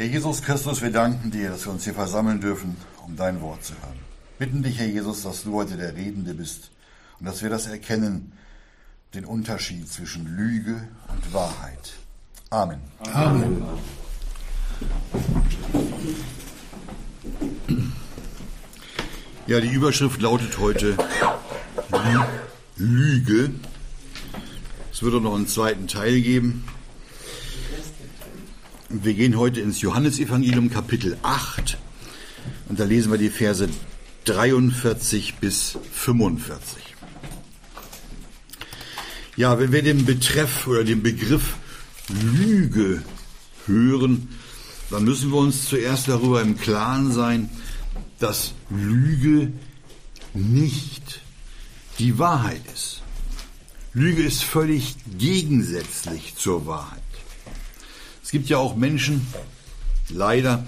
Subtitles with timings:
[0.00, 2.74] Herr Jesus Christus, wir danken dir, dass wir uns hier versammeln dürfen,
[3.06, 3.98] um dein Wort zu hören.
[4.38, 6.70] Bitten dich, Herr Jesus, dass du heute der Redende bist
[7.18, 8.32] und dass wir das erkennen,
[9.12, 11.92] den Unterschied zwischen Lüge und Wahrheit.
[12.48, 12.80] Amen.
[13.12, 13.62] Amen.
[19.46, 20.96] Ja, die Überschrift lautet heute
[22.78, 23.50] Lüge.
[24.90, 26.64] Es wird auch noch einen zweiten Teil geben.
[28.92, 31.78] Wir gehen heute ins Johannesevangelium Kapitel 8
[32.68, 33.68] und da lesen wir die Verse
[34.24, 36.82] 43 bis 45.
[39.36, 41.54] Ja, wenn wir den Betreff oder den Begriff
[42.08, 43.00] Lüge
[43.66, 44.26] hören,
[44.90, 47.48] dann müssen wir uns zuerst darüber im Klaren sein,
[48.18, 49.52] dass Lüge
[50.34, 51.20] nicht
[52.00, 53.02] die Wahrheit ist.
[53.94, 56.99] Lüge ist völlig gegensätzlich zur Wahrheit.
[58.30, 59.26] Es gibt ja auch Menschen,
[60.08, 60.64] leider,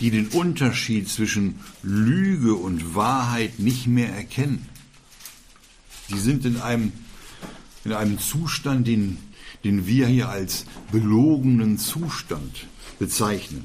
[0.00, 4.68] die den Unterschied zwischen Lüge und Wahrheit nicht mehr erkennen.
[6.10, 6.92] Die sind in einem,
[7.86, 9.16] in einem Zustand, den,
[9.64, 12.66] den wir hier als belogenen Zustand
[12.98, 13.64] bezeichnen.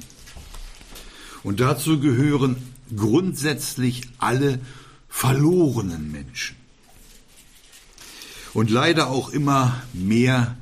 [1.42, 2.56] Und dazu gehören
[2.96, 4.60] grundsätzlich alle
[5.10, 6.56] verlorenen Menschen.
[8.54, 10.56] Und leider auch immer mehr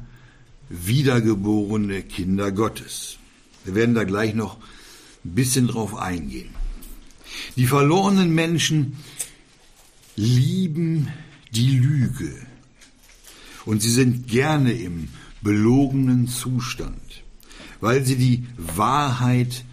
[0.69, 3.19] wiedergeborene Kinder Gottes.
[3.65, 4.59] Wir werden da gleich noch
[5.25, 6.55] ein bisschen drauf eingehen.
[7.57, 8.97] Die verlorenen Menschen
[10.17, 11.09] lieben
[11.53, 12.35] die Lüge
[13.65, 15.09] und sie sind gerne im
[15.43, 17.23] belogenen Zustand,
[17.81, 19.65] weil sie die Wahrheit,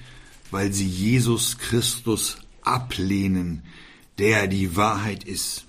[0.50, 3.64] weil sie Jesus Christus ablehnen,
[4.18, 5.66] der die Wahrheit ist.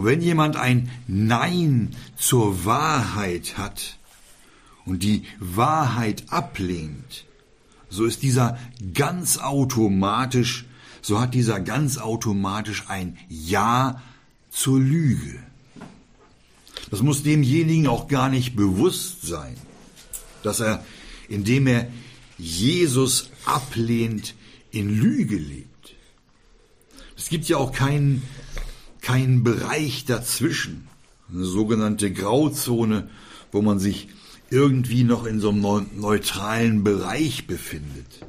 [0.00, 3.98] Und wenn jemand ein Nein zur Wahrheit hat
[4.86, 7.26] und die Wahrheit ablehnt,
[7.90, 8.58] so ist dieser
[8.94, 10.64] ganz automatisch,
[11.02, 14.00] so hat dieser ganz automatisch ein Ja
[14.48, 15.38] zur Lüge.
[16.90, 19.54] Das muss demjenigen auch gar nicht bewusst sein,
[20.42, 20.82] dass er,
[21.28, 21.88] indem er
[22.38, 24.34] Jesus ablehnt,
[24.70, 25.94] in Lüge lebt.
[27.18, 28.22] Es gibt ja auch keinen
[29.02, 30.88] keinen Bereich dazwischen,
[31.32, 33.08] eine sogenannte Grauzone,
[33.52, 34.08] wo man sich
[34.50, 38.26] irgendwie noch in so einem neutralen Bereich befindet.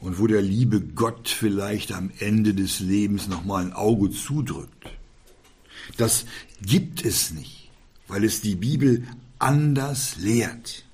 [0.00, 4.90] Und wo der liebe Gott vielleicht am Ende des Lebens nochmal ein Auge zudrückt.
[5.96, 6.26] Das
[6.62, 7.70] gibt es nicht,
[8.08, 9.06] weil es die Bibel
[9.38, 10.84] anders lehrt.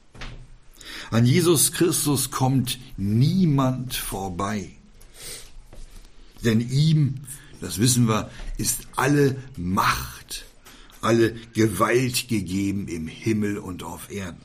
[1.11, 4.71] An Jesus Christus kommt niemand vorbei.
[6.45, 7.21] Denn ihm
[7.61, 10.47] das wissen wir, ist alle Macht,
[11.01, 14.41] alle Gewalt gegeben im Himmel und auf Erden.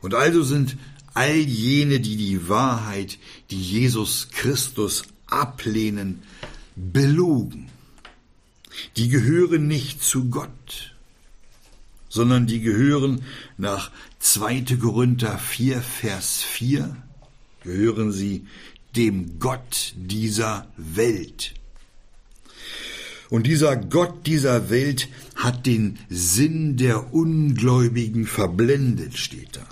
[0.00, 0.76] Und also sind
[1.14, 3.18] all jene, die die Wahrheit,
[3.50, 6.22] die Jesus Christus ablehnen,
[6.74, 7.68] belogen.
[8.96, 10.94] Die gehören nicht zu Gott,
[12.08, 13.22] sondern die gehören
[13.58, 14.76] nach 2.
[14.80, 16.96] Korinther 4, Vers 4,
[17.62, 18.46] gehören sie
[18.96, 21.54] dem Gott dieser Welt.
[23.30, 29.66] Und dieser Gott dieser Welt hat den Sinn der Ungläubigen verblendet, steht da.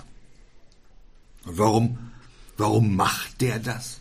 [1.45, 1.97] Und warum,
[2.57, 3.99] warum macht der das?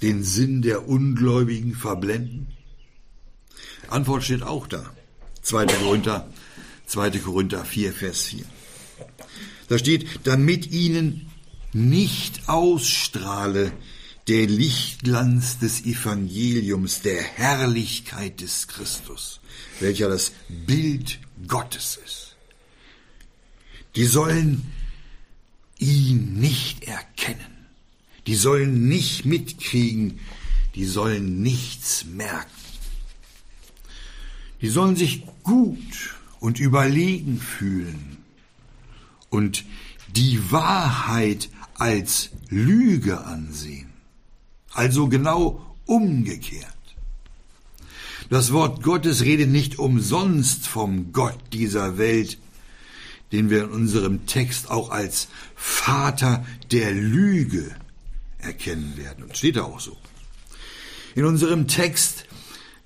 [0.00, 2.48] Den Sinn der Ungläubigen verblenden?
[3.88, 4.92] Antwort steht auch da.
[5.42, 5.66] 2.
[5.66, 6.28] Korinther,
[6.86, 7.10] 2.
[7.18, 8.44] Korinther 4, Vers 4.
[9.68, 11.30] Da steht, damit ihnen
[11.72, 13.72] nicht ausstrahle
[14.28, 19.40] der Lichtglanz des Evangeliums, der Herrlichkeit des Christus,
[19.80, 21.18] welcher das Bild
[21.48, 22.36] Gottes ist.
[23.96, 24.72] Die sollen
[25.78, 27.66] ihn nicht erkennen,
[28.26, 30.20] die sollen nicht mitkriegen,
[30.74, 32.50] die sollen nichts merken.
[34.60, 38.18] Die sollen sich gut und überlegen fühlen
[39.28, 39.64] und
[40.14, 43.91] die Wahrheit als Lüge ansehen.
[44.72, 46.68] Also genau umgekehrt.
[48.30, 52.38] Das Wort Gottes redet nicht umsonst vom Gott dieser Welt,
[53.30, 57.74] den wir in unserem Text auch als Vater der Lüge
[58.38, 59.24] erkennen werden.
[59.24, 59.96] Und steht da auch so.
[61.14, 62.24] In unserem Text,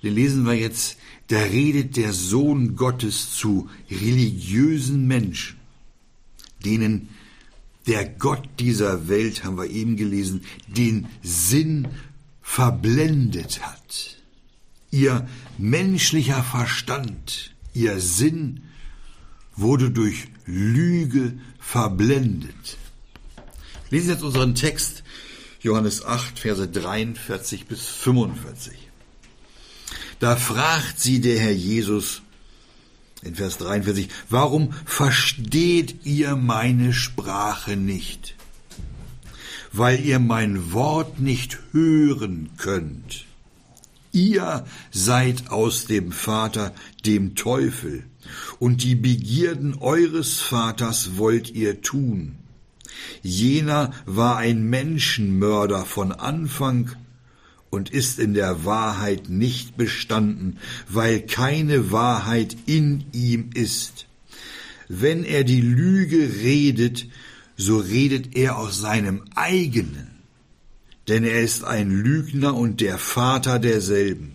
[0.03, 0.97] den lesen wir jetzt,
[1.29, 5.57] da redet der Sohn Gottes zu religiösen Menschen,
[6.65, 7.09] denen
[7.87, 11.89] der Gott dieser Welt, haben wir eben gelesen, den Sinn
[12.43, 14.17] verblendet hat.
[14.91, 15.29] Ihr
[15.59, 18.63] menschlicher Verstand, ihr Sinn
[19.55, 22.79] wurde durch Lüge verblendet.
[23.91, 25.03] Lesen jetzt unseren Text,
[25.61, 28.75] Johannes 8, Verse 43 bis 45.
[30.19, 32.23] Da fragt sie der Herr Jesus
[33.27, 38.35] in Vers 43, warum versteht ihr meine Sprache nicht?
[39.73, 43.27] Weil ihr mein Wort nicht hören könnt.
[44.13, 46.73] Ihr seid aus dem Vater,
[47.05, 48.05] dem Teufel,
[48.59, 52.37] und die Begierden eures Vaters wollt ihr tun.
[53.23, 56.97] Jener war ein Menschenmörder von Anfang
[57.71, 60.59] und ist in der Wahrheit nicht bestanden,
[60.89, 64.07] weil keine Wahrheit in ihm ist.
[64.89, 67.07] Wenn er die Lüge redet,
[67.57, 70.11] so redet er aus seinem eigenen,
[71.09, 74.33] denn er ist ein Lügner und der Vater derselben.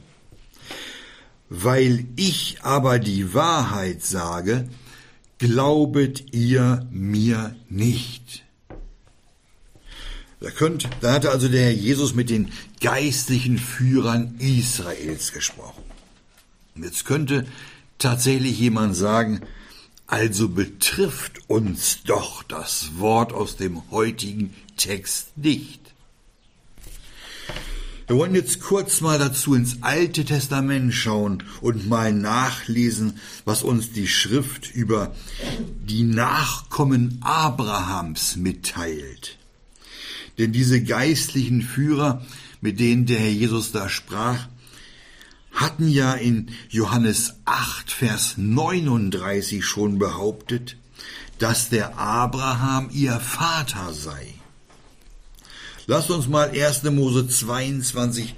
[1.49, 4.69] Weil ich aber die Wahrheit sage,
[5.37, 8.45] glaubet ihr mir nicht.
[10.41, 15.83] Da, könnt, da hatte also der Herr Jesus mit den geistlichen Führern Israels gesprochen.
[16.75, 17.45] Und jetzt könnte
[17.99, 19.41] tatsächlich jemand sagen,
[20.07, 25.79] also betrifft uns doch das Wort aus dem heutigen Text nicht.
[28.07, 33.91] Wir wollen jetzt kurz mal dazu ins Alte Testament schauen und mal nachlesen, was uns
[33.91, 35.15] die Schrift über
[35.85, 39.37] die Nachkommen Abrahams mitteilt.
[40.41, 42.25] Denn diese geistlichen Führer,
[42.61, 44.47] mit denen der Herr Jesus da sprach,
[45.51, 50.77] hatten ja in Johannes 8, Vers 39 schon behauptet,
[51.37, 54.33] dass der Abraham ihr Vater sei.
[55.85, 56.85] Lasst uns mal 1.
[56.85, 58.33] Mose 22,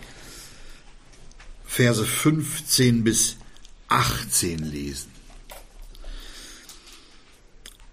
[1.66, 3.38] Verse 15 bis
[3.88, 5.10] 18 lesen.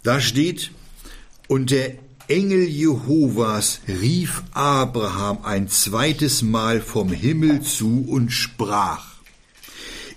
[0.03, 0.73] Da steht,
[1.47, 9.05] und der Engel Jehovas rief Abraham ein zweites Mal vom Himmel zu und sprach,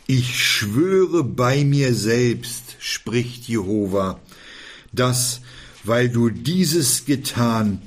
[0.05, 4.19] Ich schwöre bei mir selbst, spricht Jehova,
[4.91, 5.41] dass,
[5.85, 7.81] weil du dieses getan,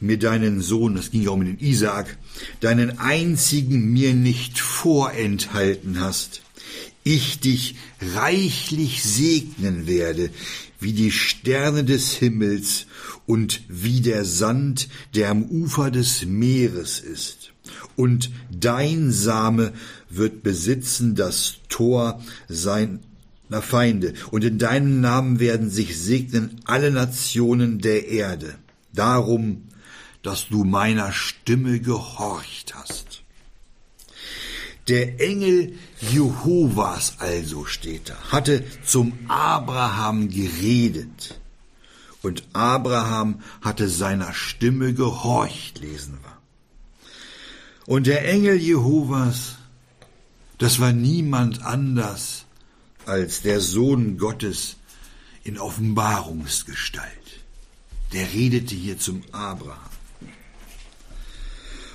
[0.00, 2.18] mir deinen Sohn, das ging ja um den Isaak,
[2.58, 6.42] deinen einzigen mir nicht vorenthalten hast,
[7.04, 7.76] ich dich
[8.14, 10.30] reichlich segnen werde,
[10.78, 12.86] wie die Sterne des Himmels
[13.26, 17.52] und wie der Sand, der am Ufer des Meeres ist.
[17.96, 19.72] Und dein Same
[20.08, 22.98] wird besitzen das Tor seiner
[23.60, 28.54] Feinde, und in deinem Namen werden sich segnen alle Nationen der Erde.
[28.92, 29.64] Darum,
[30.22, 33.09] dass du meiner Stimme gehorcht hast.
[34.90, 41.38] Der Engel Jehovas also steht da, hatte zum Abraham geredet
[42.22, 46.36] und Abraham hatte seiner Stimme gehorcht, lesen wir.
[47.86, 49.58] Und der Engel Jehovas,
[50.58, 52.46] das war niemand anders
[53.06, 54.74] als der Sohn Gottes
[55.44, 57.06] in Offenbarungsgestalt.
[58.12, 59.89] Der redete hier zum Abraham.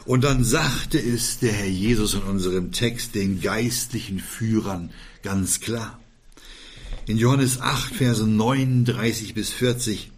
[0.05, 4.91] Und dann sagte es der Herr Jesus in unserem Text den geistlichen Führern
[5.23, 5.99] ganz klar.
[7.07, 10.11] In Johannes 8, Verse 39 bis 40,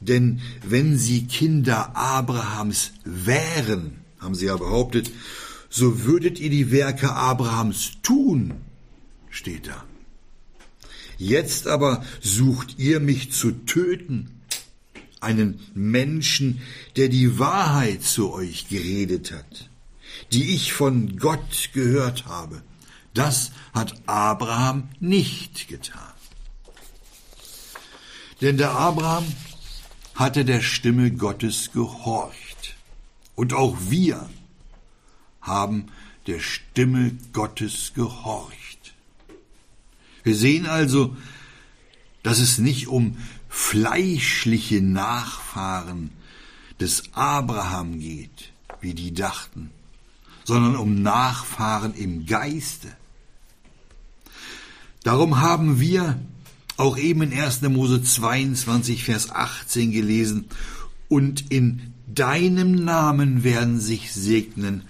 [0.00, 5.10] denn wenn sie Kinder Abrahams wären, haben sie ja behauptet,
[5.68, 8.54] so würdet ihr die Werke Abrahams tun,
[9.28, 9.84] steht da.
[11.18, 14.30] Jetzt aber sucht ihr mich zu töten,
[15.20, 16.60] einen Menschen,
[16.96, 19.70] der die Wahrheit zu euch geredet hat,
[20.32, 22.62] die ich von Gott gehört habe.
[23.14, 26.12] Das hat Abraham nicht getan.
[28.40, 29.26] Denn der Abraham
[30.14, 32.76] hatte der Stimme Gottes gehorcht.
[33.34, 34.28] Und auch wir
[35.40, 35.86] haben
[36.26, 38.94] der Stimme Gottes gehorcht.
[40.22, 41.16] Wir sehen also,
[42.22, 43.16] dass es nicht um
[43.48, 46.10] fleischliche Nachfahren
[46.80, 49.70] des Abraham geht, wie die dachten,
[50.44, 52.88] sondern um Nachfahren im Geiste.
[55.02, 56.18] Darum haben wir
[56.76, 57.62] auch eben in 1.
[57.62, 60.48] Mose 22, Vers 18 gelesen,
[61.08, 64.84] und in deinem Namen werden sich segnen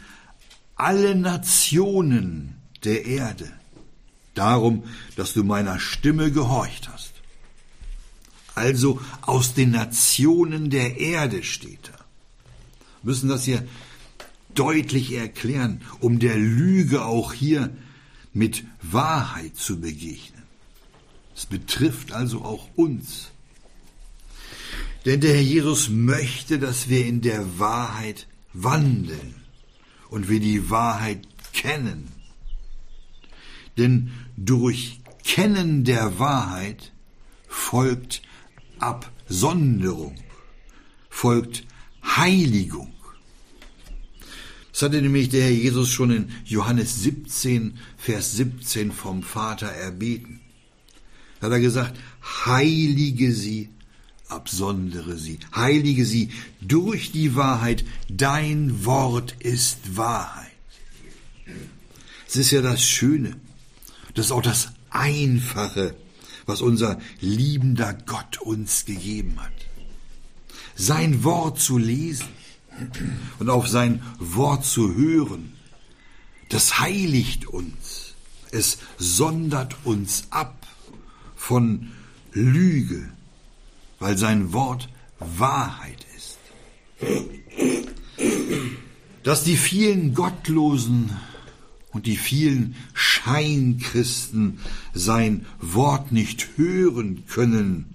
[0.74, 3.50] alle Nationen der Erde,
[4.34, 4.84] darum,
[5.16, 6.97] dass du meiner Stimme gehorcht hast.
[8.58, 11.98] Also aus den Nationen der Erde steht da.
[13.02, 13.66] Wir müssen das hier
[14.54, 17.70] deutlich erklären, um der Lüge auch hier
[18.32, 20.42] mit Wahrheit zu begegnen.
[21.36, 23.30] Es betrifft also auch uns.
[25.04, 29.36] Denn der Herr Jesus möchte, dass wir in der Wahrheit wandeln
[30.10, 31.20] und wir die Wahrheit
[31.52, 32.08] kennen.
[33.76, 36.92] Denn durch Kennen der Wahrheit
[37.46, 38.22] folgt
[38.80, 40.16] Absonderung,
[41.08, 41.64] folgt
[42.04, 42.92] Heiligung.
[44.72, 50.40] Das hatte nämlich der Herr Jesus schon in Johannes 17, Vers 17 vom Vater erbeten.
[51.40, 51.98] Da hat er gesagt,
[52.46, 53.70] heilige sie,
[54.28, 56.30] absondere sie, heilige sie
[56.60, 60.46] durch die Wahrheit, dein Wort ist Wahrheit.
[62.28, 63.36] Es ist ja das Schöne,
[64.14, 65.96] das ist auch das Einfache,
[66.48, 69.52] was unser liebender Gott uns gegeben hat.
[70.74, 72.28] Sein Wort zu lesen
[73.38, 75.52] und auf sein Wort zu hören,
[76.48, 78.14] das heiligt uns.
[78.50, 80.66] Es sondert uns ab
[81.36, 81.90] von
[82.32, 83.10] Lüge,
[83.98, 84.88] weil sein Wort
[85.18, 86.38] Wahrheit ist.
[89.22, 91.10] Dass die vielen Gottlosen
[91.92, 94.58] und die vielen Scheinkristen
[94.94, 97.94] sein Wort nicht hören können,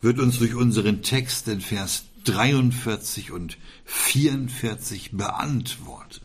[0.00, 6.22] wird uns durch unseren Text in Vers 43 und 44 beantwortet.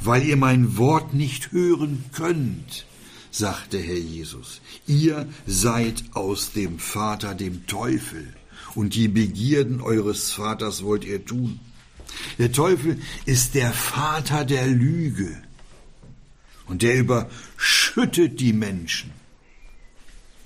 [0.00, 2.86] Weil ihr mein Wort nicht hören könnt,
[3.30, 8.34] sagte Herr Jesus, ihr seid aus dem Vater, dem Teufel,
[8.74, 11.60] und die Begierden eures Vaters wollt ihr tun.
[12.38, 15.42] Der Teufel ist der Vater der Lüge,
[16.66, 19.12] und der überschüttet die Menschen,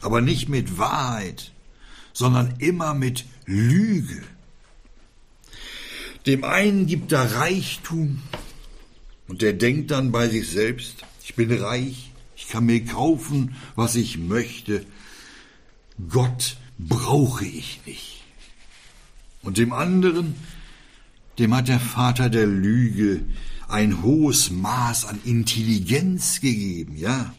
[0.01, 1.53] aber nicht mit Wahrheit,
[2.13, 4.23] sondern immer mit Lüge.
[6.27, 8.23] Dem einen gibt er Reichtum
[9.29, 13.95] und der denkt dann bei sich selbst, ich bin reich, ich kann mir kaufen, was
[13.95, 14.85] ich möchte,
[16.09, 18.23] Gott brauche ich nicht.
[19.43, 20.35] Und dem anderen,
[21.39, 23.23] dem hat der Vater der Lüge
[23.71, 27.35] ein hohes Maß an Intelligenz gegeben, ja.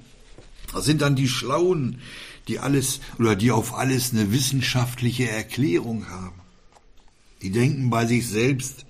[0.73, 1.99] Das sind dann die Schlauen,
[2.47, 6.39] die alles oder die auf alles eine wissenschaftliche Erklärung haben.
[7.41, 8.85] Die denken bei sich selbst,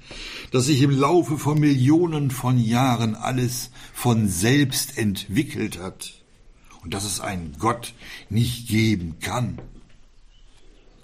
[0.52, 6.22] dass sich im Laufe von Millionen von Jahren alles von selbst entwickelt hat
[6.84, 7.94] und dass es einen Gott
[8.30, 9.60] nicht geben kann.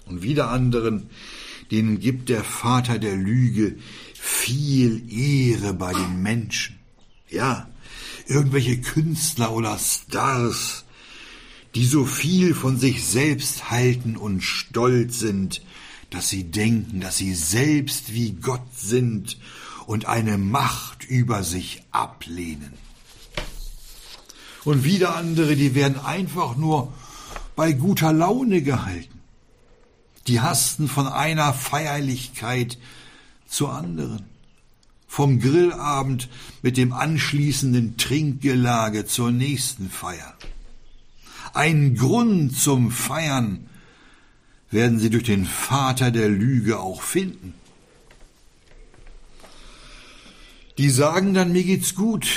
[0.04, 1.10] Und wieder anderen,
[1.70, 3.76] denen gibt der Vater der Lüge
[4.14, 6.78] viel Ehre bei den Menschen.
[7.28, 7.68] Ja,
[8.26, 10.84] irgendwelche Künstler oder Stars,
[11.74, 15.62] die so viel von sich selbst halten und stolz sind,
[16.10, 19.38] dass sie denken, dass sie selbst wie Gott sind
[19.86, 22.72] und eine Macht über sich ablehnen.
[24.64, 26.92] Und wieder andere, die werden einfach nur
[27.56, 29.17] bei guter Laune gehalten.
[30.28, 32.76] Die hasten von einer Feierlichkeit
[33.48, 34.26] zur anderen.
[35.06, 36.28] Vom Grillabend
[36.60, 40.34] mit dem anschließenden Trinkgelage zur nächsten Feier.
[41.54, 43.70] Ein Grund zum Feiern
[44.70, 47.54] werden sie durch den Vater der Lüge auch finden.
[50.76, 52.28] Die sagen dann, mir geht's gut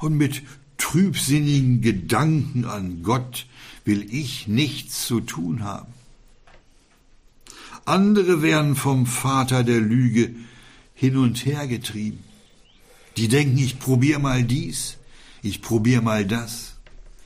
[0.00, 0.42] und mit
[0.76, 3.46] trübsinnigen Gedanken an Gott
[3.84, 5.97] will ich nichts zu tun haben.
[7.88, 10.34] Andere werden vom Vater der Lüge
[10.94, 12.22] hin und her getrieben.
[13.16, 14.98] Die denken, ich probier mal dies,
[15.42, 16.74] ich probier mal das,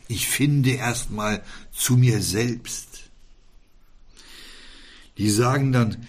[0.06, 1.42] ich finde erst mal
[1.72, 3.10] zu mir selbst.
[5.18, 6.06] Die sagen dann,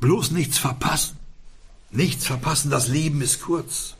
[0.00, 1.16] bloß nichts verpassen,
[1.90, 3.96] nichts verpassen, das Leben ist kurz.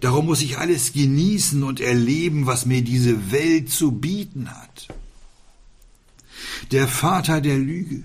[0.00, 4.88] Darum muss ich alles genießen und erleben, was mir diese Welt zu bieten hat
[6.72, 8.02] der Vater der Lüge.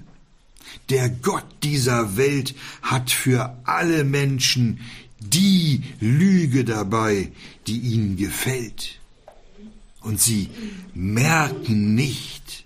[0.89, 4.79] Der Gott dieser Welt hat für alle Menschen
[5.19, 7.31] die Lüge dabei,
[7.67, 8.99] die ihnen gefällt.
[10.01, 10.49] Und sie
[10.93, 12.65] merken nicht,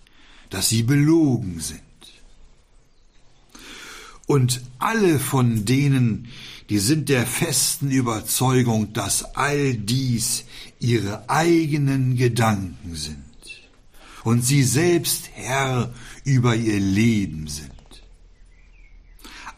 [0.50, 1.82] dass sie belogen sind.
[4.26, 6.28] Und alle von denen,
[6.70, 10.46] die sind der festen Überzeugung, dass all dies
[10.80, 13.27] ihre eigenen Gedanken sind
[14.24, 15.94] und sie selbst Herr
[16.24, 17.72] über ihr Leben sind.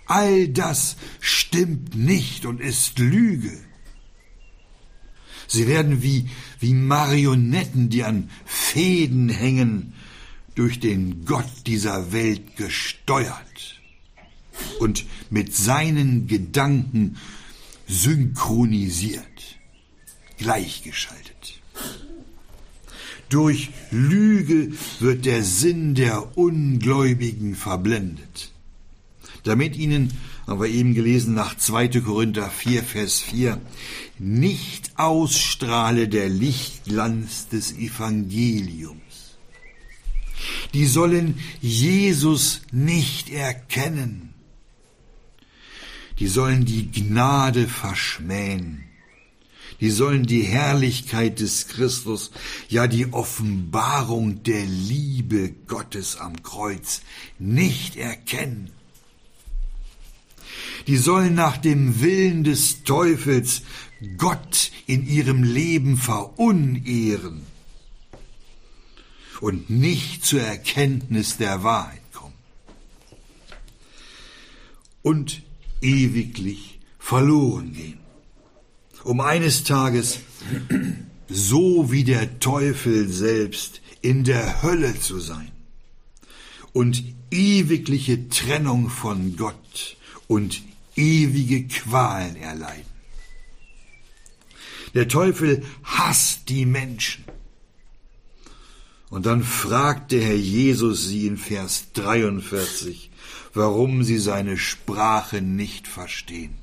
[0.05, 3.57] All das stimmt nicht und ist Lüge.
[5.47, 9.93] Sie werden wie, wie Marionetten, die an Fäden hängen,
[10.55, 13.79] durch den Gott dieser Welt gesteuert
[14.79, 17.17] und mit seinen Gedanken
[17.87, 19.57] synchronisiert,
[20.37, 21.61] gleichgeschaltet.
[23.29, 28.51] Durch Lüge wird der Sinn der Ungläubigen verblendet.
[29.43, 30.11] Damit ihnen,
[30.47, 32.01] haben wir eben gelesen nach 2.
[32.01, 33.61] Korinther 4, Vers 4,
[34.17, 38.99] nicht ausstrahle der Lichtglanz des Evangeliums.
[40.73, 44.33] Die sollen Jesus nicht erkennen.
[46.17, 48.88] Die sollen die Gnade verschmähen
[49.79, 52.31] die sollen die Herrlichkeit des Christus,
[52.67, 57.01] ja die Offenbarung der Liebe Gottes am Kreuz
[57.37, 58.71] nicht erkennen.
[60.87, 63.61] Die sollen nach dem Willen des Teufels
[64.17, 67.45] Gott in ihrem Leben verunehren
[69.41, 72.33] und nicht zur Erkenntnis der Wahrheit kommen
[75.01, 75.43] und
[75.81, 77.98] ewiglich verloren gehen
[79.03, 80.19] um eines Tages
[81.29, 85.51] so wie der Teufel selbst in der Hölle zu sein
[86.73, 90.61] und ewigliche Trennung von Gott und
[90.95, 92.89] ewige Qualen erleiden.
[94.95, 97.23] Der Teufel hasst die Menschen.
[99.09, 103.11] Und dann fragt der Herr Jesus sie in Vers 43,
[103.53, 106.58] warum sie seine Sprache nicht verstehen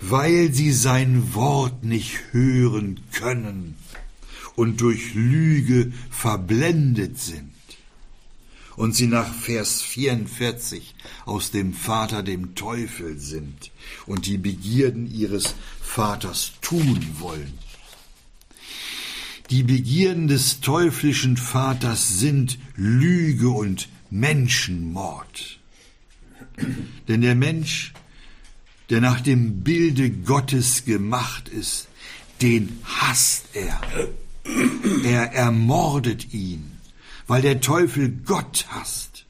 [0.00, 3.76] weil sie sein Wort nicht hören können
[4.54, 7.52] und durch Lüge verblendet sind.
[8.76, 10.94] Und sie nach Vers 44
[11.26, 13.72] aus dem Vater dem Teufel sind
[14.06, 17.58] und die Begierden ihres Vaters tun wollen.
[19.50, 25.58] Die Begierden des teuflischen Vaters sind Lüge und Menschenmord.
[27.08, 27.94] Denn der Mensch
[28.90, 31.88] der nach dem Bilde Gottes gemacht ist,
[32.40, 33.80] den hasst er.
[35.04, 36.72] Er ermordet ihn,
[37.26, 39.26] weil der Teufel Gott hasst.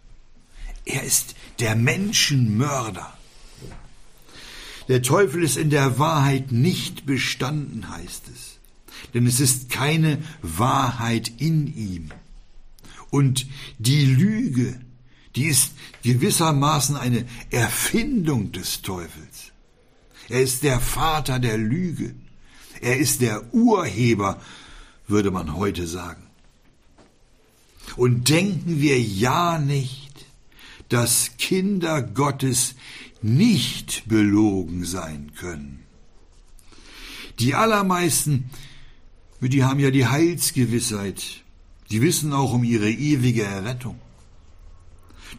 [0.84, 3.12] Er ist der Menschenmörder.
[4.88, 8.58] Der Teufel ist in der Wahrheit nicht bestanden, heißt es.
[9.12, 12.10] Denn es ist keine Wahrheit in ihm.
[13.10, 13.46] Und
[13.78, 14.80] die Lüge,
[15.36, 19.27] die ist gewissermaßen eine Erfindung des Teufels.
[20.28, 22.14] Er ist der Vater der Lüge.
[22.80, 24.40] Er ist der Urheber,
[25.06, 26.22] würde man heute sagen.
[27.96, 30.26] Und denken wir ja nicht,
[30.88, 32.74] dass Kinder Gottes
[33.22, 35.80] nicht belogen sein können.
[37.38, 38.50] Die allermeisten,
[39.40, 41.42] die haben ja die Heilsgewissheit,
[41.90, 43.98] die wissen auch um ihre ewige Errettung.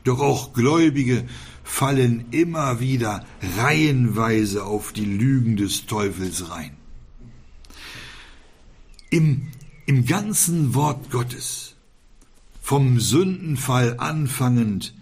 [0.04, 1.28] Doch auch Gläubige
[1.70, 3.26] fallen immer wieder
[3.58, 6.72] reihenweise auf die Lügen des Teufels rein.
[9.12, 9.48] Im,
[9.86, 11.76] im ganzen Wort Gottes,
[12.60, 14.94] vom Sündenfall anfangend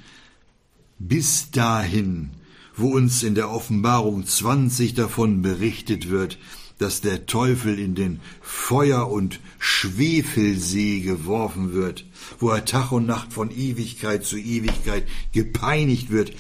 [1.00, 2.32] bis dahin,
[2.76, 6.38] wo uns in der Offenbarung 20 davon berichtet wird,
[6.78, 12.06] dass der Teufel in den Feuer- und Schwefelsee geworfen wird,
[12.40, 16.34] wo er Tag und Nacht von Ewigkeit zu Ewigkeit gepeinigt wird.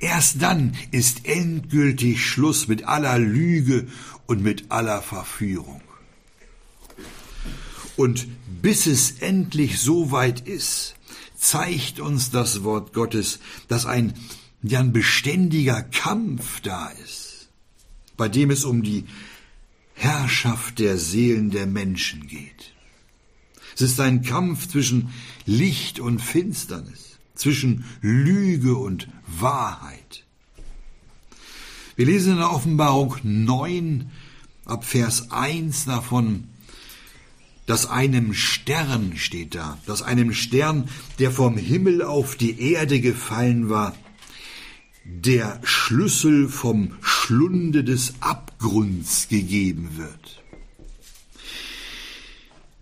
[0.00, 3.86] Erst dann ist endgültig Schluss mit aller Lüge
[4.26, 5.80] und mit aller Verführung.
[7.96, 8.26] Und
[8.60, 10.94] bis es endlich so weit ist,
[11.36, 14.14] zeigt uns das Wort Gottes, dass ein,
[14.62, 17.48] ja, ein beständiger Kampf da ist,
[18.16, 19.04] bei dem es um die
[19.94, 22.72] Herrschaft der Seelen der Menschen geht.
[23.74, 25.10] Es ist ein Kampf zwischen
[25.46, 30.24] Licht und Finsternis, zwischen Lüge und Wahrheit.
[31.96, 34.10] Wir lesen in der Offenbarung 9
[34.64, 36.48] ab Vers 1 davon,
[37.66, 43.70] dass einem Stern steht da, dass einem Stern, der vom Himmel auf die Erde gefallen
[43.70, 43.94] war,
[45.04, 50.42] der Schlüssel vom Schlunde des Abgrunds gegeben wird.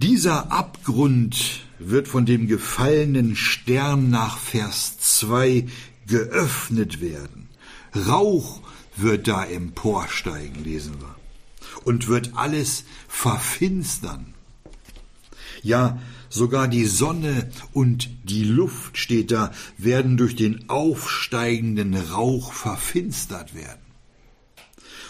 [0.00, 1.60] Dieser Abgrund
[1.90, 5.66] wird von dem gefallenen Stern nach Vers 2
[6.07, 7.49] geöffnet werden.
[7.95, 8.61] Rauch
[8.97, 11.14] wird da emporsteigen, lesen wir,
[11.85, 14.35] und wird alles verfinstern.
[15.62, 23.55] Ja, sogar die Sonne und die Luft, steht da, werden durch den aufsteigenden Rauch verfinstert
[23.55, 23.81] werden.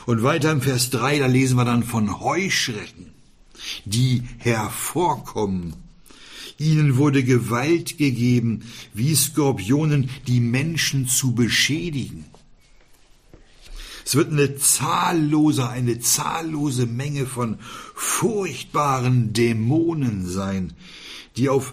[0.04, 3.12] Und weiter im Vers 3, da lesen wir dann von Heuschrecken,
[3.84, 5.74] die hervorkommen.
[6.62, 8.62] Ihnen wurde Gewalt gegeben,
[8.94, 12.24] wie Skorpionen die Menschen zu beschädigen.
[14.04, 17.58] Es wird eine zahllose, eine zahllose Menge von
[17.94, 20.72] furchtbaren Dämonen sein,
[21.36, 21.72] die auf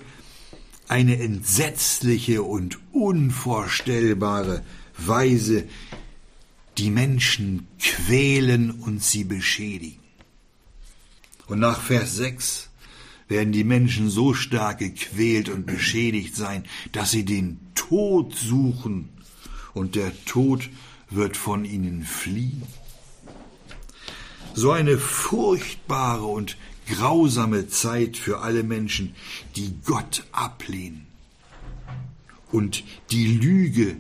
[0.88, 4.64] eine entsetzliche und unvorstellbare
[4.98, 5.66] Weise
[6.78, 10.00] die Menschen quälen und sie beschädigen.
[11.48, 12.69] Und nach Vers 6
[13.30, 19.10] werden die Menschen so stark gequält und beschädigt sein, dass sie den Tod suchen
[19.74, 20.70] und der Tod
[21.10, 22.64] wird von ihnen fliehen.
[24.54, 29.16] So eine furchtbare und grausame Zeit für alle Menschen,
[29.56, 31.06] die Gott ablehnen
[32.52, 33.96] und die Lüge,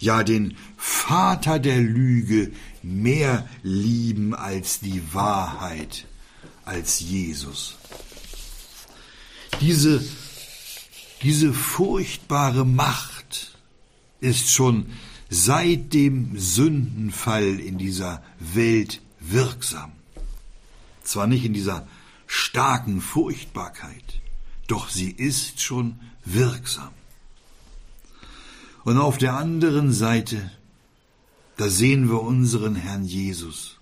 [0.00, 2.52] ja den Vater der Lüge
[2.82, 6.06] mehr lieben als die Wahrheit,
[6.64, 7.76] als Jesus.
[9.60, 10.04] Diese,
[11.22, 13.56] diese furchtbare Macht
[14.20, 14.86] ist schon
[15.30, 19.92] seit dem Sündenfall in dieser Welt wirksam.
[21.02, 21.86] Zwar nicht in dieser
[22.26, 24.20] starken Furchtbarkeit,
[24.66, 26.90] doch sie ist schon wirksam.
[28.84, 30.50] Und auf der anderen Seite,
[31.56, 33.78] da sehen wir unseren Herrn Jesus,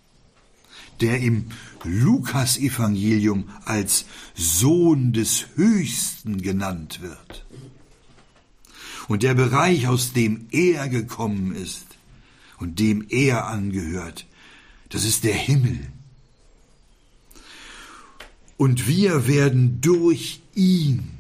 [1.01, 1.47] der im
[1.85, 7.45] Lukasevangelium als Sohn des Höchsten genannt wird.
[9.09, 11.87] Und der Bereich, aus dem er gekommen ist
[12.59, 14.27] und dem er angehört,
[14.89, 15.79] das ist der Himmel.
[18.57, 21.11] Und wir werden durch ihn,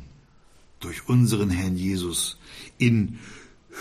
[0.80, 2.38] durch unseren Herrn Jesus,
[2.78, 3.18] in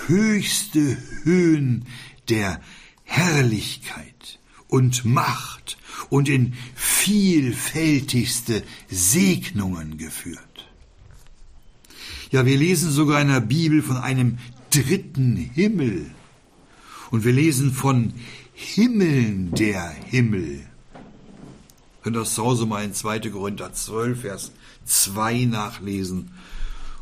[0.08, 1.86] höchste Höhen
[2.30, 2.60] der
[3.04, 5.78] Herrlichkeit und Macht
[6.10, 10.40] und in vielfältigste Segnungen geführt.
[12.32, 14.40] Ja, wir lesen sogar in der Bibel von einem
[14.72, 16.10] dritten Himmel.
[17.12, 18.14] Und wir lesen von
[18.54, 20.66] Himmeln der Himmel.
[22.02, 23.20] Könnt das zu Hause mal in 2.
[23.30, 24.52] Korinther 12, Vers
[24.86, 26.32] 2 nachlesen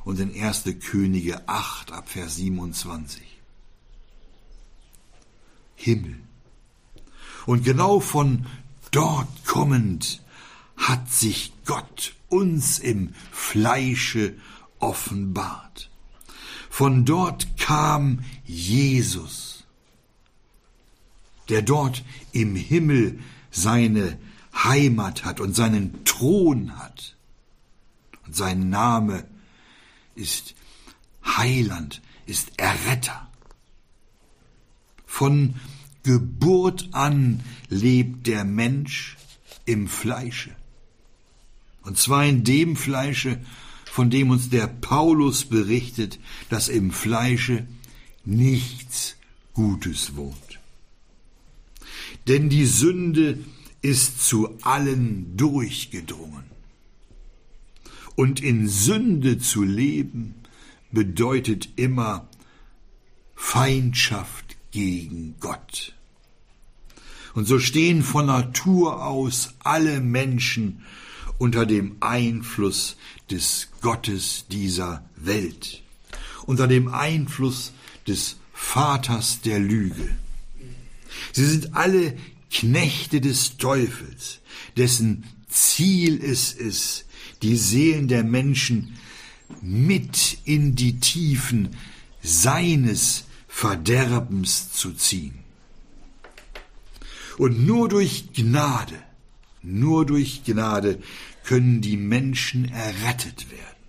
[0.03, 0.65] und in 1.
[0.81, 3.21] Könige 8 ab Vers 27.
[5.75, 6.17] Himmel.
[7.45, 8.45] Und genau von
[8.91, 10.21] dort kommend
[10.77, 14.35] hat sich Gott uns im Fleische
[14.79, 15.89] offenbart.
[16.69, 19.65] Von dort kam Jesus,
[21.49, 23.19] der dort im Himmel
[23.51, 24.17] seine
[24.53, 27.15] Heimat hat und seinen Thron hat.
[28.25, 29.25] Und sein Name
[30.15, 30.55] ist
[31.25, 33.27] Heiland, ist Erretter.
[35.05, 35.55] Von
[36.03, 39.17] Geburt an lebt der Mensch
[39.65, 40.51] im Fleische.
[41.83, 43.39] Und zwar in dem Fleische,
[43.85, 47.67] von dem uns der Paulus berichtet, dass im Fleische
[48.23, 49.15] nichts
[49.53, 50.59] Gutes wohnt.
[52.27, 53.39] Denn die Sünde
[53.81, 56.43] ist zu allen durchgedrungen.
[58.15, 60.35] Und in Sünde zu leben
[60.91, 62.27] bedeutet immer
[63.35, 64.40] Feindschaft
[64.71, 65.93] gegen Gott.
[67.33, 70.83] Und so stehen von Natur aus alle Menschen
[71.37, 72.97] unter dem Einfluss
[73.29, 75.81] des Gottes dieser Welt,
[76.45, 77.71] unter dem Einfluss
[78.07, 80.15] des Vaters der Lüge.
[81.31, 82.17] Sie sind alle
[82.51, 84.39] Knechte des Teufels,
[84.77, 87.05] dessen Ziel es ist,
[87.41, 88.97] die Seelen der Menschen
[89.61, 91.75] mit in die Tiefen
[92.21, 95.35] seines Verderbens zu ziehen.
[97.37, 98.97] Und nur durch Gnade,
[99.61, 100.99] nur durch Gnade
[101.43, 103.83] können die Menschen errettet werden,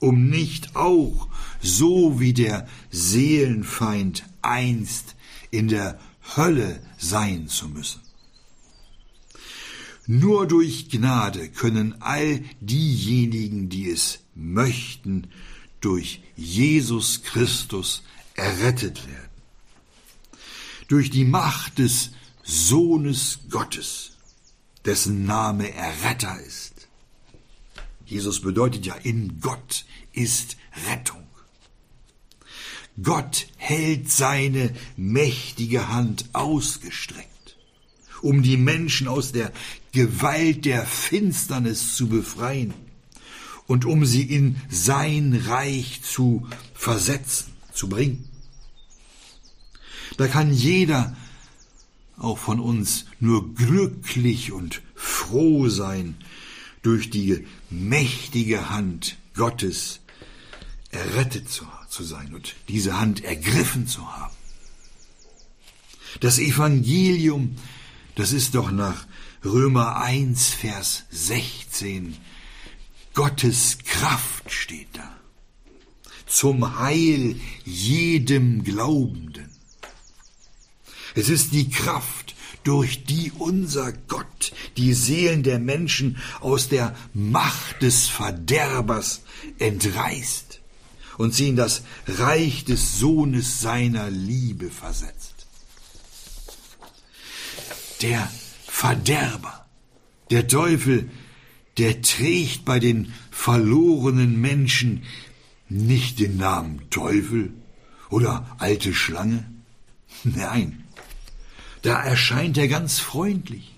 [0.00, 1.28] um nicht auch
[1.62, 5.16] so wie der Seelenfeind einst
[5.50, 5.98] in der
[6.36, 8.02] Hölle sein zu müssen.
[10.06, 15.28] Nur durch Gnade können all diejenigen, die es möchten,
[15.80, 18.02] durch Jesus Christus
[18.34, 19.30] errettet werden.
[20.88, 22.10] Durch die Macht des
[22.42, 24.12] Sohnes Gottes,
[24.84, 26.88] dessen Name Erretter ist.
[28.04, 30.56] Jesus bedeutet ja, in Gott ist
[30.88, 31.22] Rettung.
[33.02, 37.56] Gott hält seine mächtige Hand ausgestreckt,
[38.20, 39.52] um die Menschen aus der
[39.92, 42.74] Gewalt der Finsternis zu befreien
[43.66, 47.49] und um sie in sein Reich zu versetzen,
[47.80, 48.28] zu bringen.
[50.18, 51.16] Da kann jeder
[52.18, 56.14] auch von uns nur glücklich und froh sein,
[56.82, 60.00] durch die mächtige Hand Gottes
[60.90, 64.36] errettet zu, zu sein und diese Hand ergriffen zu haben.
[66.20, 67.56] Das Evangelium,
[68.14, 69.06] das ist doch nach
[69.42, 72.16] Römer 1, Vers 16.
[73.14, 75.19] Gottes Kraft steht da.
[76.30, 79.50] Zum Heil jedem Glaubenden.
[81.16, 87.82] Es ist die Kraft, durch die unser Gott die Seelen der Menschen aus der Macht
[87.82, 89.22] des Verderbers
[89.58, 90.60] entreißt
[91.18, 95.46] und sie in das Reich des Sohnes seiner Liebe versetzt.
[98.02, 98.30] Der
[98.66, 99.66] Verderber,
[100.30, 101.10] der Teufel,
[101.76, 105.02] der trägt bei den verlorenen Menschen
[105.70, 107.52] nicht den Namen Teufel
[108.10, 109.50] oder alte Schlange.
[110.24, 110.84] Nein,
[111.82, 113.74] da erscheint er ganz freundlich.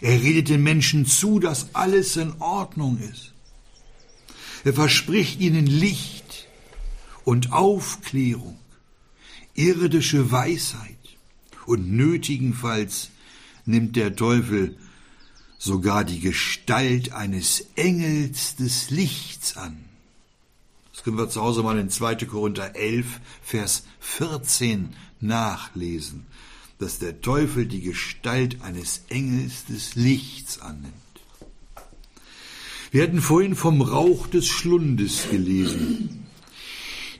[0.00, 3.32] Er redet den Menschen zu, dass alles in Ordnung ist.
[4.64, 6.48] Er verspricht ihnen Licht
[7.24, 8.58] und Aufklärung,
[9.54, 10.96] irdische Weisheit
[11.66, 13.10] und nötigenfalls
[13.64, 14.76] nimmt der Teufel
[15.58, 19.91] sogar die Gestalt eines Engels des Lichts an.
[21.02, 22.14] Das können wir zu Hause mal in 2.
[22.26, 26.26] Korinther 11, Vers 14 nachlesen
[26.82, 30.92] dass der Teufel die Gestalt eines Engels des Lichts annimmt.
[32.90, 36.26] Wir hatten vorhin vom Rauch des Schlundes gelesen.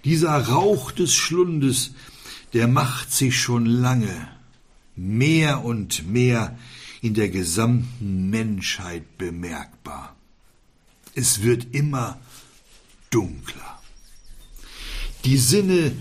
[0.04, 1.92] Dieser Rauch des Schlundes,
[2.54, 4.28] der macht sich schon lange
[4.96, 6.58] mehr und mehr
[7.00, 10.16] in der gesamten Menschheit bemerkbar.
[11.14, 12.18] Es wird immer
[13.12, 13.80] dunkler.
[15.24, 15.92] Die Sinne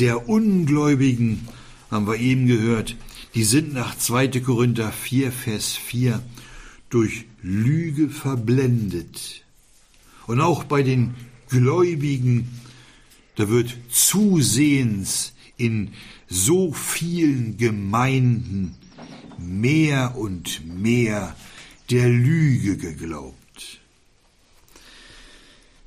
[0.00, 1.48] der Ungläubigen
[1.90, 2.96] haben wir eben gehört,
[3.34, 4.40] die sind nach 2.
[4.40, 6.20] Korinther 4, Vers 4
[6.90, 9.44] durch Lüge verblendet.
[10.26, 11.14] Und auch bei den
[11.48, 12.48] Gläubigen,
[13.36, 15.92] da wird zusehends in
[16.28, 18.74] so vielen Gemeinden
[19.38, 21.36] mehr und mehr
[21.90, 23.43] der Lüge geglaubt.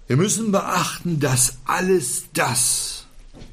[0.07, 3.05] Wir müssen beachten, dass alles das,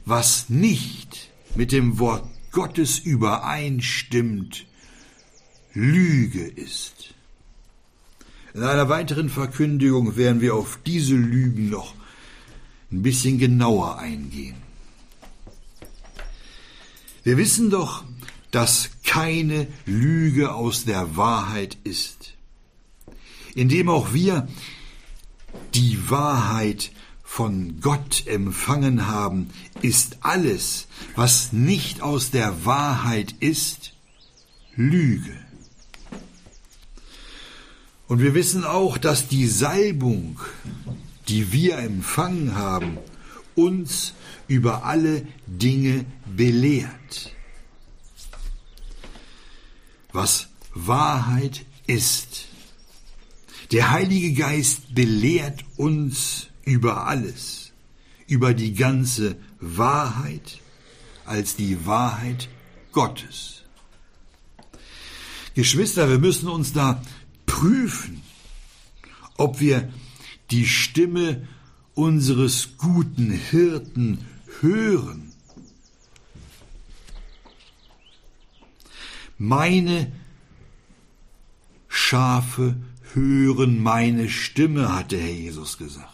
[0.04, 4.64] was nicht mit dem Wort Gottes übereinstimmt,
[5.72, 7.14] Lüge ist.
[8.54, 11.94] In einer weiteren Verkündigung werden wir auf diese Lügen noch
[12.92, 14.54] ein bisschen genauer eingehen.
[17.24, 18.04] Wir wissen doch,
[18.52, 22.34] dass keine Lüge aus der Wahrheit ist,
[23.56, 24.46] indem auch wir
[25.74, 29.50] die Wahrheit von Gott empfangen haben,
[29.82, 33.92] ist alles, was nicht aus der Wahrheit ist,
[34.76, 35.37] Lüge.
[38.06, 40.38] Und wir wissen auch, dass die Salbung,
[41.28, 42.98] die wir empfangen haben,
[43.54, 44.14] uns
[44.46, 47.32] über alle Dinge belehrt.
[50.12, 52.46] Was Wahrheit ist.
[53.72, 57.72] Der Heilige Geist belehrt uns über alles,
[58.27, 60.61] über die ganze Wahrheit
[61.24, 62.48] als die Wahrheit
[62.92, 63.62] Gottes.
[65.55, 67.03] Geschwister, wir müssen uns da
[67.46, 68.22] prüfen,
[69.37, 69.88] ob wir
[70.50, 71.46] die Stimme
[71.94, 74.18] unseres guten Hirten
[74.61, 75.33] hören.
[79.38, 80.12] Meine
[81.88, 82.77] Schafe
[83.14, 86.11] hören meine Stimme, hat der Herr Jesus gesagt.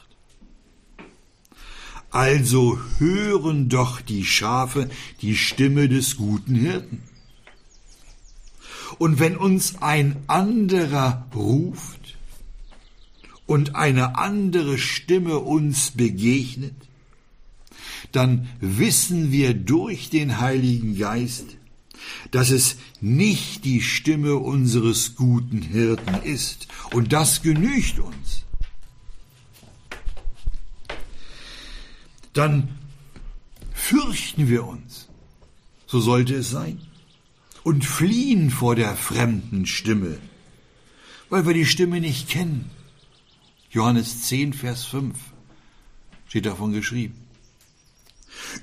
[2.10, 4.90] Also hören doch die Schafe
[5.22, 7.02] die Stimme des guten Hirten.
[8.98, 12.18] Und wenn uns ein anderer ruft
[13.46, 16.74] und eine andere Stimme uns begegnet,
[18.12, 21.56] dann wissen wir durch den Heiligen Geist,
[22.30, 26.68] dass es nicht die Stimme unseres guten Hirten ist.
[26.92, 28.44] Und das genügt uns.
[32.32, 32.68] dann
[33.72, 35.08] fürchten wir uns,
[35.86, 36.80] so sollte es sein,
[37.62, 40.18] und fliehen vor der fremden Stimme,
[41.28, 42.70] weil wir die Stimme nicht kennen.
[43.70, 45.16] Johannes 10, Vers 5
[46.28, 47.14] steht davon geschrieben.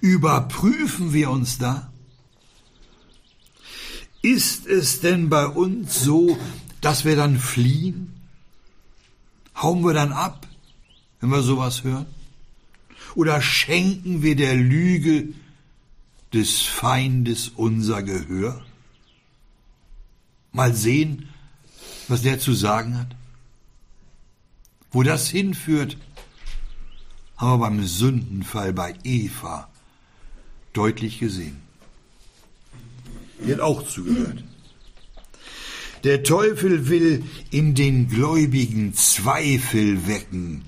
[0.02, 1.92] Überprüfen wir uns da?
[4.22, 6.38] Ist es denn bei uns so,
[6.82, 8.14] dass wir dann fliehen?
[9.56, 10.48] Hauen wir dann ab,
[11.20, 12.08] wenn wir sowas hören?
[13.16, 15.30] Oder schenken wir der Lüge
[16.34, 18.64] des Feindes unser Gehör?
[20.52, 21.30] Mal sehen,
[22.08, 23.16] was der zu sagen hat.
[24.92, 25.98] Wo das hinführt,
[27.38, 29.70] haben wir beim Sündenfall bei Eva
[30.74, 31.67] deutlich gesehen.
[33.48, 34.44] Die auch zugehört.
[36.04, 40.66] Der Teufel will in den Gläubigen Zweifel wecken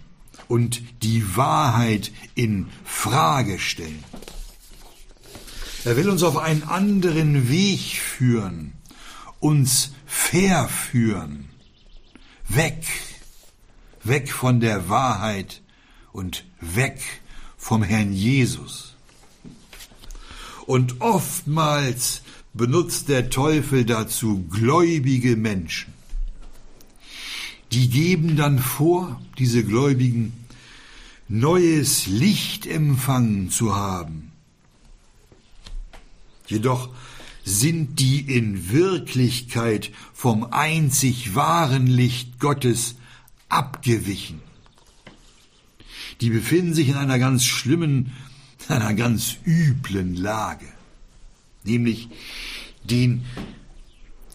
[0.48, 4.04] und die Wahrheit in Frage stellen.
[5.86, 8.74] Er will uns auf einen anderen Weg führen,
[9.40, 11.50] uns verführen,
[12.48, 12.84] weg,
[14.04, 15.62] weg von der Wahrheit
[16.12, 17.00] und weg
[17.58, 18.96] vom Herrn Jesus.
[20.66, 22.22] Und oftmals
[22.60, 25.94] benutzt der Teufel dazu gläubige Menschen.
[27.72, 30.34] Die geben dann vor, diese Gläubigen,
[31.30, 34.34] neues Licht empfangen zu haben.
[36.48, 36.90] Jedoch
[37.46, 42.96] sind die in Wirklichkeit vom einzig wahren Licht Gottes
[43.48, 44.42] abgewichen.
[46.20, 48.12] Die befinden sich in einer ganz schlimmen,
[48.68, 50.66] einer ganz üblen Lage,
[51.64, 52.10] nämlich
[52.84, 53.26] den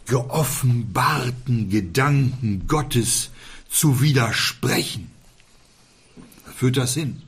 [0.07, 3.31] geoffenbarten Gedanken Gottes
[3.69, 5.11] zu widersprechen.
[6.45, 7.23] Da führt das hin.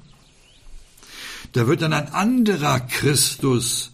[1.53, 3.93] Da wird dann ein anderer Christus,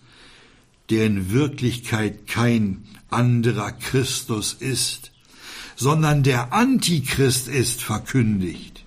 [0.90, 5.12] der in Wirklichkeit kein anderer Christus ist,
[5.76, 8.84] sondern der Antichrist ist verkündigt.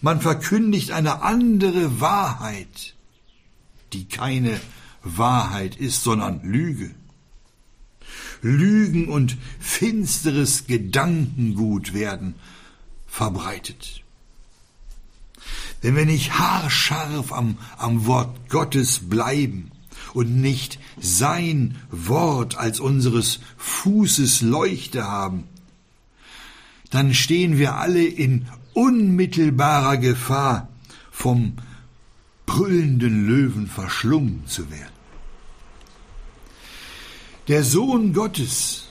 [0.00, 2.94] Man verkündigt eine andere Wahrheit,
[3.92, 4.60] die keine
[5.04, 6.94] Wahrheit ist, sondern Lüge.
[8.42, 12.34] Lügen und finsteres Gedankengut werden
[13.06, 14.02] verbreitet.
[15.82, 19.70] Wenn wir nicht haarscharf am, am Wort Gottes bleiben
[20.14, 25.44] und nicht sein Wort als unseres Fußes Leuchte haben,
[26.90, 30.68] dann stehen wir alle in unmittelbarer Gefahr,
[31.10, 31.54] vom
[32.46, 34.93] brüllenden Löwen verschlungen zu werden.
[37.48, 38.84] Der Sohn Gottes,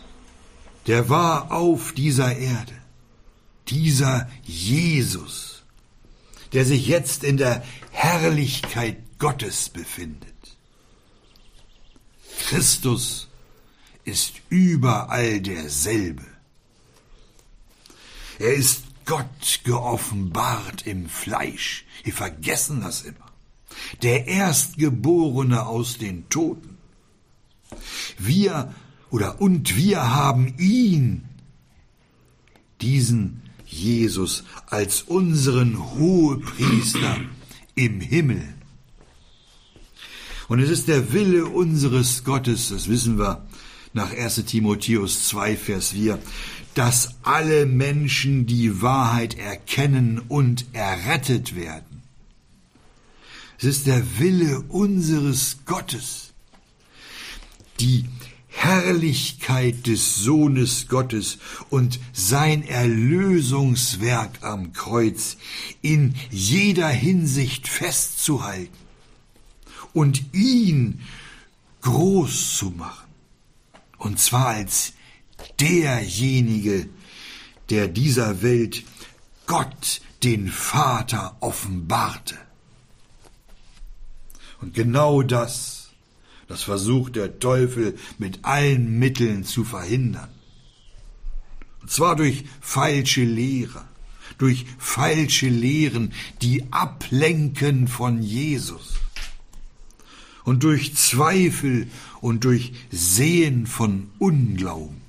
[0.85, 2.75] der war auf dieser Erde,
[3.67, 5.63] dieser Jesus,
[6.51, 10.33] der sich jetzt in der Herrlichkeit Gottes befindet.
[12.45, 13.27] Christus
[14.03, 16.25] ist überall derselbe.
[18.37, 21.85] Er ist Gott geoffenbart im Fleisch.
[22.03, 23.31] Wir vergessen das immer.
[24.03, 26.72] Der Erstgeborene aus den Toten.
[28.17, 28.73] Wir
[29.09, 31.25] oder und wir haben ihn,
[32.81, 37.17] diesen Jesus, als unseren Hohepriester
[37.75, 38.53] im Himmel.
[40.47, 43.45] Und es ist der Wille unseres Gottes, das wissen wir
[43.93, 46.19] nach 1 Timotheus 2, Vers 4,
[46.73, 52.01] dass alle Menschen die Wahrheit erkennen und errettet werden.
[53.57, 56.32] Es ist der Wille unseres Gottes,
[57.83, 58.05] die
[58.47, 61.37] Herrlichkeit des Sohnes Gottes
[61.69, 65.35] und sein Erlösungswerk am Kreuz
[65.81, 68.77] in jeder Hinsicht festzuhalten
[69.91, 71.01] und ihn
[71.81, 73.09] groß zu machen.
[73.97, 74.93] Und zwar als
[75.59, 76.87] derjenige,
[77.69, 78.83] der dieser Welt
[79.45, 82.37] Gott, den Vater, offenbarte.
[84.61, 85.82] Und genau das,
[86.53, 90.29] das versucht der Teufel mit allen Mitteln zu verhindern.
[91.81, 93.89] Und zwar durch falsche Lehrer,
[94.37, 96.13] durch falsche Lehren,
[96.43, 98.93] die ablenken von Jesus.
[100.43, 101.87] Und durch Zweifel
[102.21, 105.01] und durch Sehen von Unglauben.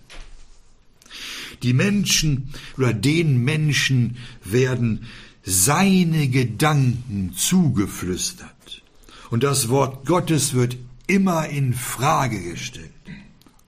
[1.62, 5.04] Die Menschen oder den Menschen werden
[5.42, 8.82] seine Gedanken zugeflüstert.
[9.28, 12.90] Und das Wort Gottes wird immer in Frage gestellt.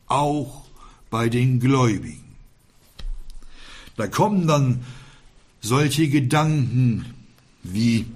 [0.07, 0.64] Auch
[1.11, 2.25] bei den Gläubigen.
[3.96, 4.85] Da kommen dann
[5.61, 7.14] solche Gedanken
[7.62, 8.07] wie,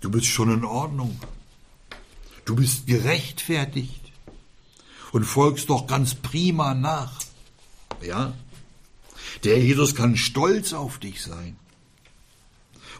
[0.00, 1.20] du bist schon in Ordnung.
[2.44, 4.12] Du bist gerechtfertigt
[5.12, 7.20] und folgst doch ganz prima nach.
[8.02, 8.34] Ja,
[9.44, 11.56] der Jesus kann stolz auf dich sein.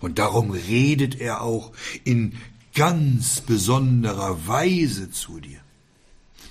[0.00, 1.72] Und darum redet er auch
[2.04, 2.36] in
[2.74, 5.60] ganz besonderer Weise zu dir.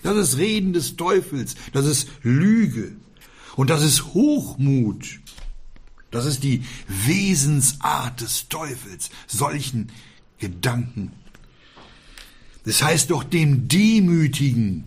[0.06, 2.96] Das ist Reden des Teufels, das ist Lüge
[3.56, 5.20] und das ist Hochmut.
[6.12, 9.92] Das ist die Wesensart des Teufels, solchen
[10.38, 11.12] Gedanken.
[12.66, 14.86] Das heißt doch dem Demütigen,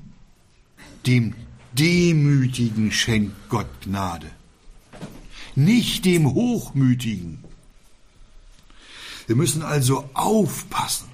[1.07, 1.35] dem
[1.73, 4.31] Demütigen schenkt Gott Gnade
[5.59, 7.43] nicht dem Hochmütigen.
[9.27, 11.09] Wir müssen also aufpassen,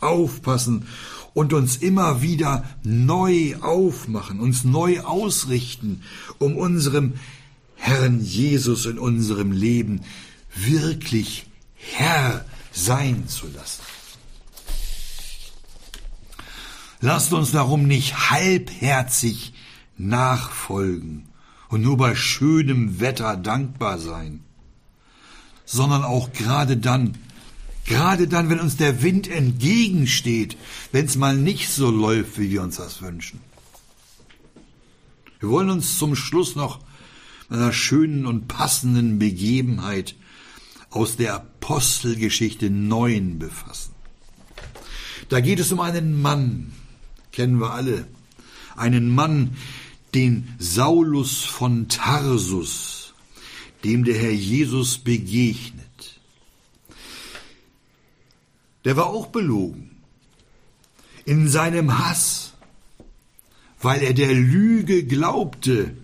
[0.00, 0.88] aufpassen
[1.34, 6.02] und uns immer wieder neu aufmachen, uns neu ausrichten,
[6.38, 7.14] um unserem
[7.76, 10.02] Herrn Jesus in unserem Leben
[10.54, 13.82] wirklich Herr sein zu lassen.
[17.00, 19.52] Lasst uns darum nicht halbherzig
[19.96, 21.28] nachfolgen
[21.68, 24.42] und nur bei schönem Wetter dankbar sein,
[25.64, 27.16] sondern auch gerade dann,
[27.88, 30.56] gerade dann, wenn uns der Wind entgegensteht,
[30.92, 33.40] wenn es mal nicht so läuft, wie wir uns das wünschen.
[35.40, 36.80] Wir wollen uns zum Schluss noch
[37.48, 40.14] einer schönen und passenden Begebenheit
[40.90, 43.94] aus der Apostelgeschichte 9 befassen.
[45.28, 46.72] Da geht es um einen Mann,
[47.32, 48.06] kennen wir alle,
[48.76, 49.56] einen Mann,
[50.14, 53.14] den Saulus von Tarsus,
[53.84, 55.77] dem der Herr Jesus begegnet.
[58.88, 59.90] Der war auch belogen
[61.26, 62.54] in seinem Hass,
[63.82, 65.94] weil er der Lüge glaubte,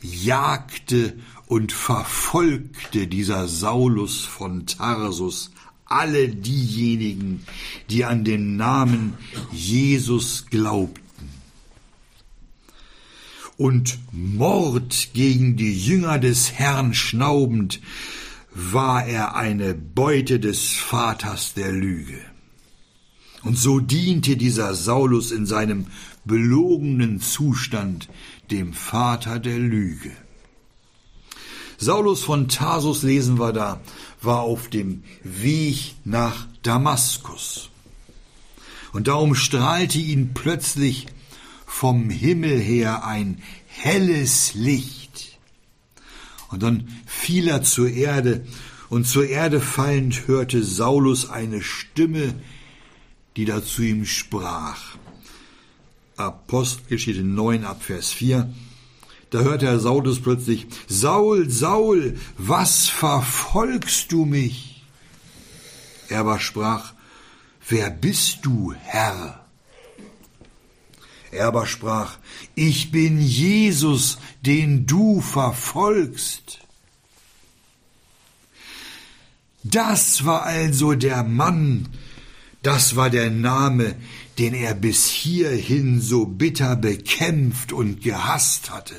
[0.00, 5.52] jagte und verfolgte dieser Saulus von Tarsus
[5.84, 7.46] alle diejenigen,
[7.88, 9.14] die an den Namen
[9.52, 11.30] Jesus glaubten.
[13.56, 17.80] Und Mord gegen die Jünger des Herrn schnaubend,
[18.54, 22.20] war er eine Beute des Vaters der Lüge.
[23.42, 25.86] Und so diente dieser Saulus in seinem
[26.24, 28.08] belogenen Zustand
[28.50, 30.12] dem Vater der Lüge.
[31.78, 33.80] Saulus von Tarsus lesen wir da,
[34.20, 37.70] war auf dem Weg nach Damaskus.
[38.92, 41.06] Und darum strahlte ihn plötzlich
[41.66, 45.01] vom Himmel her ein helles Licht.
[46.52, 48.44] Und dann fiel er zur Erde,
[48.88, 52.34] und zur Erde fallend hörte Saulus eine Stimme,
[53.36, 54.96] die da zu ihm sprach.
[56.16, 58.52] Apostelgeschichte 9 ab Vers 4.
[59.30, 64.84] Da hörte Herr Saulus plötzlich, Saul, Saul, was verfolgst du mich?
[66.10, 66.92] Er aber sprach,
[67.66, 69.41] Wer bist du, Herr?
[71.32, 72.18] Er aber sprach,
[72.54, 76.60] Ich bin Jesus, den du verfolgst.
[79.64, 81.88] Das war also der Mann,
[82.62, 83.96] das war der Name,
[84.38, 88.96] den er bis hierhin so bitter bekämpft und gehasst hatte.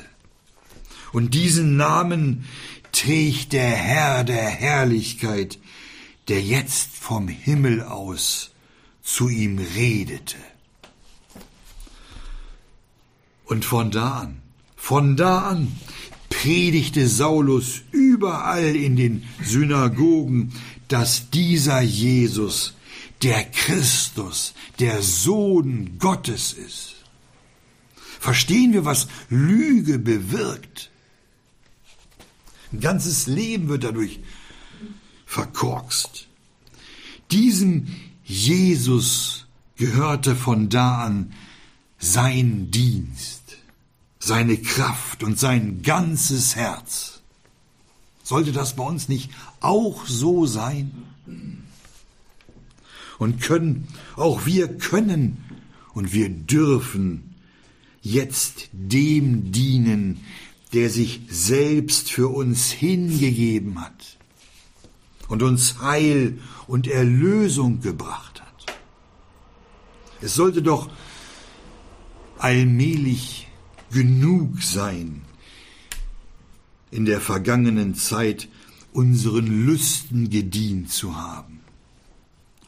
[1.12, 2.46] Und diesen Namen
[2.90, 5.58] trägt der Herr der Herrlichkeit,
[6.26, 8.50] der jetzt vom Himmel aus
[9.02, 10.38] zu ihm redete.
[13.44, 14.42] Und von da an,
[14.76, 15.72] von da an
[16.30, 20.52] predigte Saulus überall in den Synagogen,
[20.88, 22.74] dass dieser Jesus
[23.22, 26.94] der Christus, der Sohn Gottes ist.
[28.20, 30.90] Verstehen wir, was Lüge bewirkt?
[32.72, 34.20] Ein ganzes Leben wird dadurch
[35.26, 36.28] verkorkst.
[37.30, 37.86] Diesem
[38.24, 41.32] Jesus gehörte von da an
[42.04, 43.56] sein Dienst,
[44.18, 47.22] seine Kraft und sein ganzes Herz.
[48.22, 49.30] Sollte das bei uns nicht
[49.60, 50.92] auch so sein?
[53.18, 55.44] Und können, auch wir können
[55.94, 57.34] und wir dürfen
[58.02, 60.20] jetzt dem dienen,
[60.74, 64.18] der sich selbst für uns hingegeben hat
[65.28, 68.76] und uns Heil und Erlösung gebracht hat.
[70.20, 70.90] Es sollte doch
[72.44, 73.48] allmählich
[73.90, 75.22] genug sein,
[76.90, 78.48] in der vergangenen Zeit
[78.92, 81.60] unseren Lüsten gedient zu haben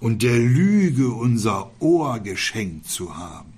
[0.01, 3.53] und der Lüge unser Ohr geschenkt zu haben.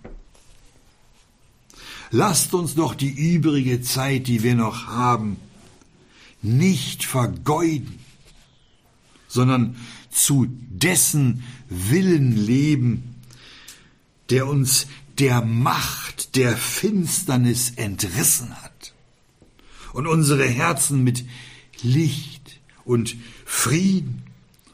[2.11, 5.37] Lasst uns doch die übrige Zeit, die wir noch haben,
[6.43, 8.01] nicht vergeuden,
[9.29, 9.77] sondern
[10.11, 13.15] zu dessen Willen leben,
[14.31, 14.89] der uns
[15.19, 18.95] der Macht der Finsternis entrissen hat
[19.93, 21.25] und unsere Herzen mit
[21.83, 24.23] Licht und Frieden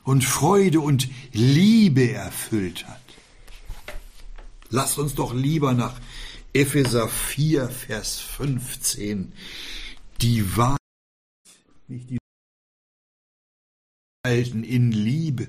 [0.04, 3.00] und Freude und Liebe erfüllt hat.
[4.68, 6.00] Lasst uns doch lieber nach
[6.52, 9.32] Epheser 4, Vers 15.
[10.20, 10.78] Die Wahrheit,
[11.88, 12.18] nicht die
[14.26, 15.48] halten in Liebe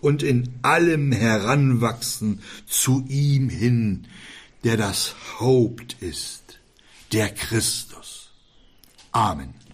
[0.00, 4.06] und in allem heranwachsen zu ihm hin,
[4.64, 6.58] der das Haupt ist,
[7.12, 8.30] der Christus.
[9.12, 9.65] Amen.